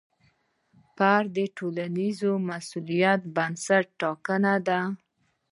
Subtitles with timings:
[0.03, 0.03] د
[0.95, 4.81] فرد د ټولنیز مسوولیت بنسټ ټاکنه ده.